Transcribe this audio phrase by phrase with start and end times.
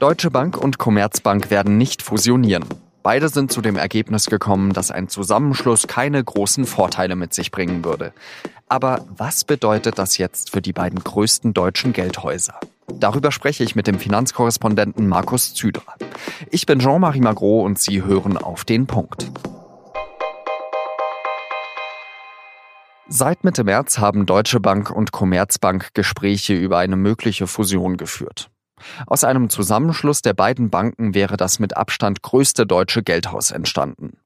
[0.00, 2.64] Deutsche Bank und Commerzbank werden nicht fusionieren.
[3.02, 7.84] Beide sind zu dem Ergebnis gekommen, dass ein Zusammenschluss keine großen Vorteile mit sich bringen
[7.84, 8.14] würde.
[8.66, 12.58] Aber was bedeutet das jetzt für die beiden größten deutschen Geldhäuser?
[12.88, 15.82] Darüber spreche ich mit dem Finanzkorrespondenten Markus Züder.
[16.50, 19.30] Ich bin Jean-Marie Magro und Sie hören auf den Punkt.
[23.06, 28.50] Seit Mitte März haben Deutsche Bank und Commerzbank Gespräche über eine mögliche Fusion geführt.
[29.06, 34.18] Aus einem Zusammenschluss der beiden Banken wäre das mit Abstand größte deutsche Geldhaus entstanden.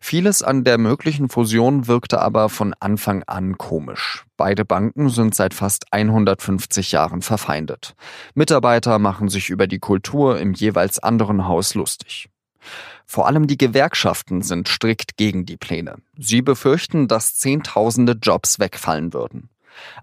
[0.00, 4.24] Vieles an der möglichen Fusion wirkte aber von Anfang an komisch.
[4.36, 7.94] Beide Banken sind seit fast 150 Jahren verfeindet.
[8.34, 12.28] Mitarbeiter machen sich über die Kultur im jeweils anderen Haus lustig.
[13.06, 15.96] Vor allem die Gewerkschaften sind strikt gegen die Pläne.
[16.16, 19.48] Sie befürchten, dass Zehntausende Jobs wegfallen würden.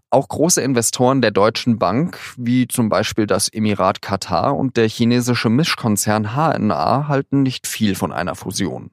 [0.10, 5.50] Auch große Investoren der Deutschen Bank, wie zum Beispiel das Emirat Katar und der chinesische
[5.50, 8.92] Mischkonzern HNA, halten nicht viel von einer Fusion.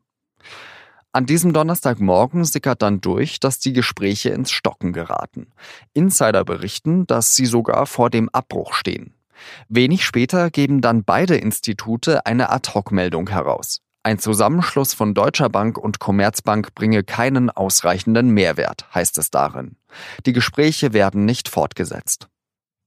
[1.13, 5.53] An diesem Donnerstagmorgen sickert dann durch, dass die Gespräche ins Stocken geraten.
[5.93, 9.15] Insider berichten, dass sie sogar vor dem Abbruch stehen.
[9.69, 13.84] Wenig später geben dann beide Institute eine Ad-Hoc-Meldung heraus.
[14.07, 19.77] Ein Zusammenschluss von Deutscher Bank und Commerzbank bringe keinen ausreichenden Mehrwert, heißt es darin.
[20.27, 22.29] Die Gespräche werden nicht fortgesetzt.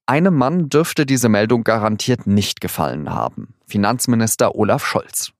[0.05, 3.55] Einem Mann dürfte diese Meldung garantiert nicht gefallen haben.
[3.65, 5.31] Finanzminister Olaf Scholz.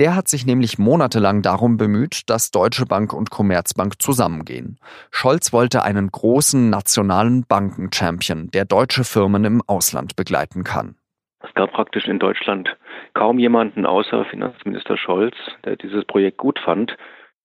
[0.00, 4.78] Der hat sich nämlich monatelang darum bemüht, dass Deutsche Bank und Commerzbank zusammengehen.
[5.12, 10.96] Scholz wollte einen großen nationalen Banken-Champion, der deutsche Firmen im Ausland begleiten kann.
[11.42, 12.76] Es gab praktisch in Deutschland
[13.14, 16.96] kaum jemanden außer Finanzminister Scholz, der dieses Projekt gut fand.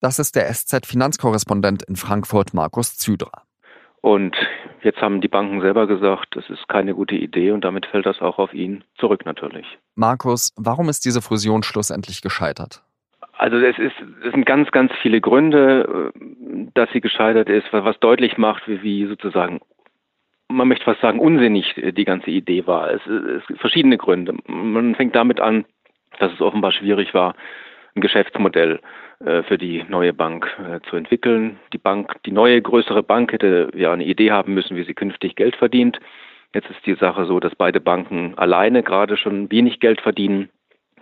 [0.01, 3.43] Das ist der SZ-Finanzkorrespondent in Frankfurt, Markus Züdra.
[4.01, 4.35] Und
[4.83, 8.21] jetzt haben die Banken selber gesagt, das ist keine gute Idee und damit fällt das
[8.21, 9.65] auch auf ihn zurück natürlich.
[9.95, 12.83] Markus, warum ist diese Fusion schlussendlich gescheitert?
[13.37, 16.11] Also es, ist, es sind ganz, ganz viele Gründe,
[16.75, 19.59] dass sie gescheitert ist, was deutlich macht, wie, wie sozusagen
[20.47, 22.91] man möchte fast sagen, unsinnig äh, die ganze Idee war.
[22.91, 24.35] Es, es gibt verschiedene Gründe.
[24.47, 25.65] Man fängt damit an,
[26.19, 27.35] dass es offenbar schwierig war,
[27.95, 28.79] ein Geschäftsmodell
[29.23, 31.59] äh, für die neue Bank äh, zu entwickeln.
[31.73, 35.35] Die Bank, die neue größere Bank hätte ja eine Idee haben müssen, wie sie künftig
[35.35, 35.99] Geld verdient.
[36.53, 40.49] Jetzt ist die Sache so, dass beide Banken alleine gerade schon wenig Geld verdienen.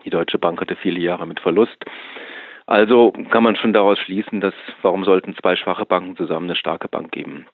[0.06, 1.86] Die Deutsche Bank hatte viele Jahre mit Verlust.
[2.66, 6.88] Also kann man schon daraus schließen, dass warum sollten zwei schwache Banken zusammen eine starke
[6.88, 7.46] Bank geben?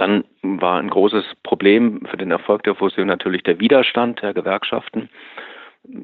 [0.00, 5.10] Dann war ein großes Problem für den Erfolg der Fusion natürlich der Widerstand der Gewerkschaften.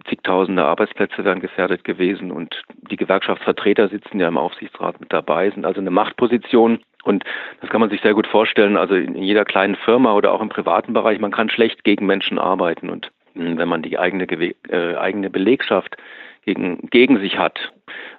[0.06, 5.64] Zigtausende Arbeitsplätze wären gefährdet gewesen und die Gewerkschaftsvertreter sitzen ja im Aufsichtsrat mit dabei, sind
[5.64, 6.80] also eine Machtposition.
[7.04, 7.24] Und
[7.62, 10.50] das kann man sich sehr gut vorstellen, also in jeder kleinen Firma oder auch im
[10.50, 12.90] privaten Bereich, man kann schlecht gegen Menschen arbeiten.
[12.90, 15.96] Und wenn man die eigene, äh, eigene Belegschaft
[16.44, 17.72] gegen, gegen sich hat,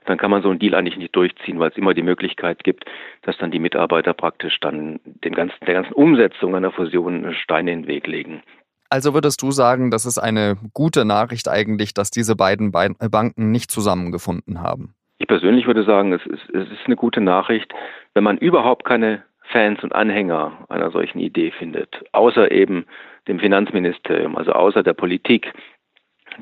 [0.08, 2.86] dann kann man so einen Deal eigentlich nicht durchziehen, weil es immer die Möglichkeit gibt,
[3.22, 7.84] dass dann die Mitarbeiter praktisch dann dem ganzen, der ganzen Umsetzung einer Fusion Steine in
[7.84, 8.42] den Weg legen.
[8.90, 13.70] Also würdest du sagen, das ist eine gute Nachricht eigentlich, dass diese beiden Banken nicht
[13.70, 14.94] zusammengefunden haben?
[15.20, 17.74] Ich persönlich würde sagen, es ist, es ist eine gute Nachricht,
[18.14, 22.86] wenn man überhaupt keine Fans und Anhänger einer solchen Idee findet, außer eben
[23.28, 25.54] dem Finanzministerium, also außer der Politik,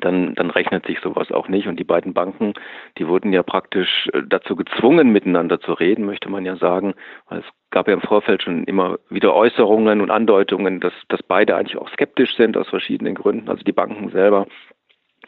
[0.00, 1.66] dann, dann rechnet sich sowas auch nicht.
[1.68, 2.54] Und die beiden Banken,
[2.98, 6.94] die wurden ja praktisch äh, dazu gezwungen, miteinander zu reden, möchte man ja sagen.
[7.28, 11.56] Weil es gab ja im Vorfeld schon immer wieder Äußerungen und Andeutungen, dass, dass beide
[11.56, 14.46] eigentlich auch skeptisch sind aus verschiedenen Gründen, also die Banken selber.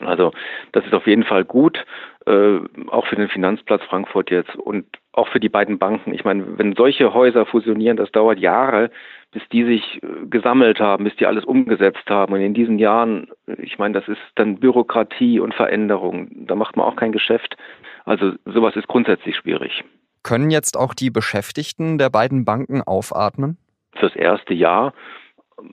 [0.02, 0.32] Also
[0.72, 1.84] das ist auf jeden Fall gut,
[2.26, 6.14] äh, auch für den Finanzplatz Frankfurt jetzt und auch für die beiden Banken.
[6.14, 8.90] Ich meine, wenn solche Häuser fusionieren, das dauert Jahre,
[9.32, 12.32] bis die sich äh, gesammelt haben, bis die alles umgesetzt haben.
[12.32, 13.28] Und in diesen Jahren,
[13.58, 16.28] ich meine, das ist dann Bürokratie und Veränderung.
[16.46, 17.56] Da macht man auch kein Geschäft.
[18.04, 19.84] Also sowas ist grundsätzlich schwierig.
[20.22, 23.56] Können jetzt auch die Beschäftigten der beiden Banken aufatmen?
[23.96, 24.92] Fürs erste Jahr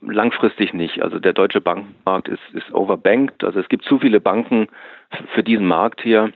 [0.00, 1.02] Langfristig nicht.
[1.02, 3.44] Also der deutsche Bankenmarkt ist, ist overbanked.
[3.44, 4.68] Also es gibt zu viele Banken
[5.34, 6.32] für diesen Markt hier.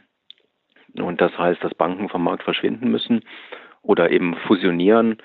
[0.94, 3.24] Und das heißt, dass Banken vom Markt verschwinden müssen
[3.82, 5.18] oder eben fusionieren.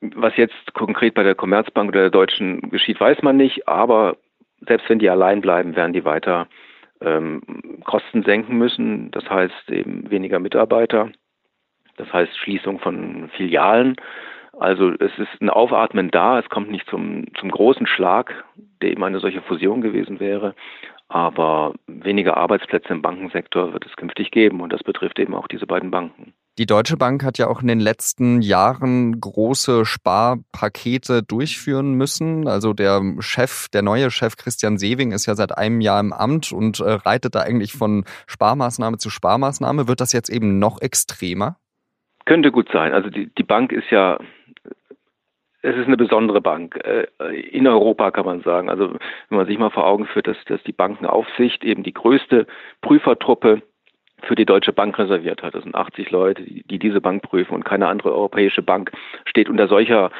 [0.00, 3.66] Was jetzt konkret bei der Commerzbank oder der Deutschen geschieht, weiß man nicht.
[3.68, 4.16] Aber
[4.66, 6.48] selbst wenn die allein bleiben, werden die weiter
[7.00, 7.42] ähm,
[7.84, 9.10] Kosten senken müssen.
[9.12, 11.10] Das heißt eben weniger Mitarbeiter.
[11.96, 13.96] Das heißt Schließung von Filialen.
[14.58, 18.44] Also es ist ein Aufatmen da, es kommt nicht zum, zum großen Schlag,
[18.80, 20.54] der eben eine solche Fusion gewesen wäre.
[21.08, 25.66] Aber weniger Arbeitsplätze im Bankensektor wird es künftig geben und das betrifft eben auch diese
[25.66, 26.32] beiden Banken.
[26.58, 32.48] Die Deutsche Bank hat ja auch in den letzten Jahren große Sparpakete durchführen müssen.
[32.48, 36.52] Also der Chef, der neue Chef Christian Sewing ist ja seit einem Jahr im Amt
[36.52, 39.86] und äh, reitet da eigentlich von Sparmaßnahme zu Sparmaßnahme.
[39.86, 41.56] Wird das jetzt eben noch extremer?
[42.24, 42.92] Könnte gut sein.
[42.92, 44.18] Also die, die Bank ist ja
[45.66, 47.06] es ist eine besondere Bank äh,
[47.50, 48.70] in Europa, kann man sagen.
[48.70, 48.92] Also
[49.28, 52.46] wenn man sich mal vor Augen führt, dass, dass die Bankenaufsicht eben die größte
[52.82, 53.62] Prüfertruppe
[54.22, 55.54] für die Deutsche Bank reserviert hat.
[55.54, 58.92] Das sind 80 Leute, die, die diese Bank prüfen und keine andere europäische Bank
[59.24, 60.10] steht unter solcher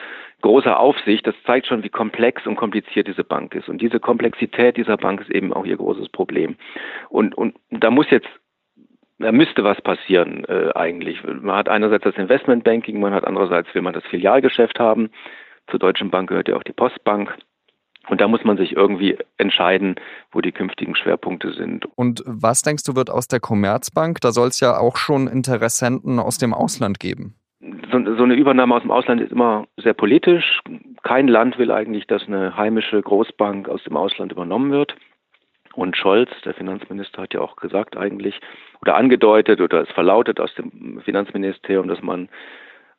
[0.43, 1.25] großer Aufsicht.
[1.26, 3.69] Das zeigt schon, wie komplex und kompliziert diese Bank ist.
[3.69, 6.56] Und diese Komplexität dieser Bank ist eben auch ihr großes Problem.
[7.08, 8.28] Und, und da muss jetzt
[9.18, 11.22] da müsste was passieren äh, eigentlich.
[11.24, 15.10] Man hat einerseits das Investmentbanking, man hat andererseits will man das Filialgeschäft haben.
[15.70, 17.36] Zur Deutschen Bank gehört ja auch die Postbank.
[18.08, 19.96] Und da muss man sich irgendwie entscheiden,
[20.30, 21.86] wo die künftigen Schwerpunkte sind.
[21.96, 24.20] Und was denkst du, wird aus der Commerzbank?
[24.20, 27.34] Da soll es ja auch schon Interessenten aus dem Ausland geben.
[27.90, 30.60] So, so, eine Übernahme aus dem Ausland ist immer sehr politisch.
[31.02, 34.94] Kein Land will eigentlich, dass eine heimische Großbank aus dem Ausland übernommen wird.
[35.76, 38.40] Und Scholz, der Finanzminister, hat ja auch gesagt eigentlich
[38.81, 42.31] oder angedeutet oder es verlautet aus dem Finanzministerium, dass man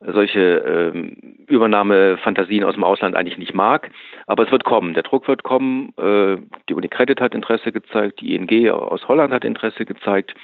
[0.00, 1.16] solche ähm,
[1.48, 3.90] Übernahmefantasien aus dem Ausland eigentlich nicht mag.
[4.28, 4.94] Aber es wird kommen.
[4.94, 5.92] Der Druck wird kommen.
[5.96, 6.36] Äh,
[6.68, 10.34] die Unicredit hat Interesse gezeigt, die ING aus Holland hat Interesse gezeigt.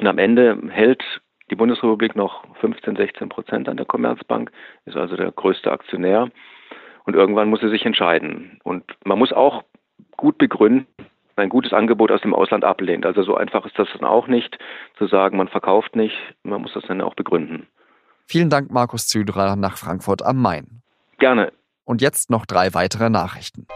[0.00, 1.04] Und am Ende hält
[1.50, 4.50] die Bundesrepublik noch 15, 16 Prozent an der Commerzbank,
[4.86, 6.30] ist also der größte Aktionär.
[7.04, 8.58] Und irgendwann muss sie sich entscheiden.
[8.64, 9.62] Und man muss auch
[10.16, 10.86] gut begründen,
[11.40, 13.04] ein gutes Angebot aus dem Ausland ablehnt.
[13.04, 14.58] Also so einfach ist das dann auch nicht,
[14.98, 17.66] zu sagen, man verkauft nicht, man muss das dann auch begründen.
[18.26, 20.82] Vielen Dank, Markus Züderer, nach Frankfurt am Main.
[21.18, 21.52] Gerne.
[21.84, 23.66] Und jetzt noch drei weitere Nachrichten.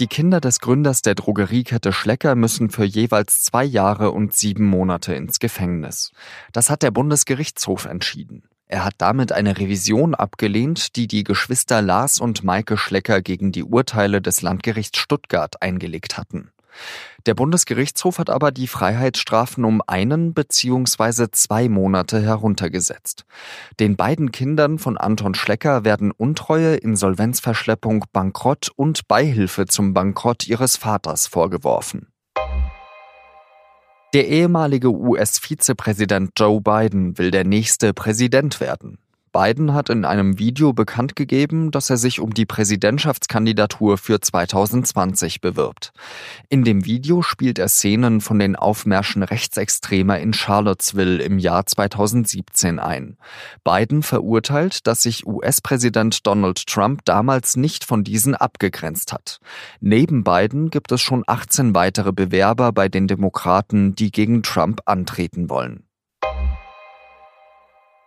[0.00, 5.14] Die Kinder des Gründers der Drogeriekette Schlecker müssen für jeweils zwei Jahre und sieben Monate
[5.14, 6.10] ins Gefängnis.
[6.52, 8.42] Das hat der Bundesgerichtshof entschieden.
[8.72, 13.64] Er hat damit eine Revision abgelehnt, die die Geschwister Lars und Maike Schlecker gegen die
[13.64, 16.52] Urteile des Landgerichts Stuttgart eingelegt hatten.
[17.26, 21.26] Der Bundesgerichtshof hat aber die Freiheitsstrafen um einen bzw.
[21.32, 23.26] zwei Monate heruntergesetzt.
[23.78, 30.78] Den beiden Kindern von Anton Schlecker werden Untreue, Insolvenzverschleppung, Bankrott und Beihilfe zum Bankrott ihres
[30.78, 32.11] Vaters vorgeworfen.
[34.12, 38.98] Der ehemalige US-Vizepräsident Joe Biden will der nächste Präsident werden.
[39.32, 45.40] Biden hat in einem Video bekannt gegeben, dass er sich um die Präsidentschaftskandidatur für 2020
[45.40, 45.92] bewirbt.
[46.50, 52.78] In dem Video spielt er Szenen von den Aufmärschen Rechtsextremer in Charlottesville im Jahr 2017
[52.78, 53.16] ein.
[53.64, 59.40] Biden verurteilt, dass sich US-Präsident Donald Trump damals nicht von diesen abgegrenzt hat.
[59.80, 65.48] Neben Biden gibt es schon 18 weitere Bewerber bei den Demokraten, die gegen Trump antreten
[65.48, 65.84] wollen.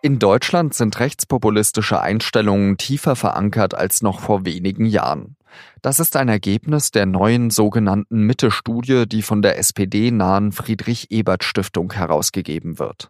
[0.05, 5.35] In Deutschland sind rechtspopulistische Einstellungen tiefer verankert als noch vor wenigen Jahren.
[5.81, 13.09] Das ist ein Ergebnis der neuen sogenannten Mitte-Studie, die von der SPD-nahen Friedrich-Ebert-Stiftung herausgegeben wird.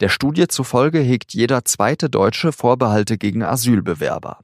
[0.00, 4.38] Der Studie zufolge hegt jeder zweite Deutsche Vorbehalte gegen Asylbewerber.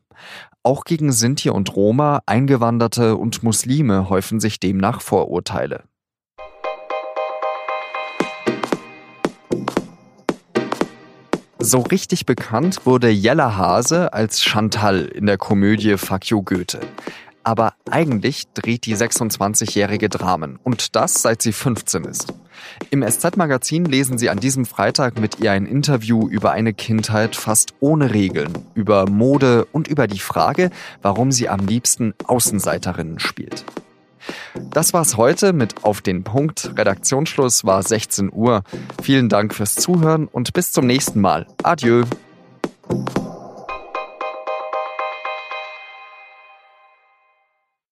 [0.63, 5.85] Auch gegen Sinti und Roma, Eingewanderte und Muslime häufen sich demnach Vorurteile.
[11.69, 16.79] So richtig bekannt wurde Jella Hase als Chantal in der Komödie Fuck you Goethe.
[17.43, 22.33] Aber eigentlich dreht die 26-jährige Dramen und das seit sie 15 ist.
[22.91, 27.75] Im SZ-Magazin lesen Sie an diesem Freitag mit ihr ein Interview über eine Kindheit fast
[27.81, 30.71] ohne Regeln, über Mode und über die Frage,
[31.03, 33.65] warum sie am liebsten Außenseiterinnen spielt.
[34.71, 36.73] Das war's heute mit Auf den Punkt.
[36.77, 38.63] Redaktionsschluss war 16 Uhr.
[39.03, 41.47] Vielen Dank fürs Zuhören und bis zum nächsten Mal.
[41.63, 42.05] Adieu.